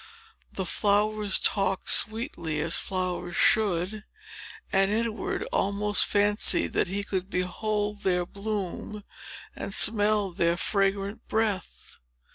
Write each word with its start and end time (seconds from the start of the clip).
The 0.51 0.65
flowers 0.65 1.37
talked 1.37 1.87
sweetly, 1.87 2.59
as 2.59 2.79
flowers 2.79 3.35
should; 3.35 4.03
and 4.73 4.91
Edward 4.91 5.43
almost 5.53 6.07
fancied 6.07 6.73
that 6.73 6.87
he 6.87 7.03
could 7.03 7.29
behold 7.29 8.01
their 8.01 8.25
bloom 8.25 9.03
and 9.55 9.71
smell 9.71 10.31
their 10.31 10.57
fragrant 10.57 11.27
breath. 11.27 11.99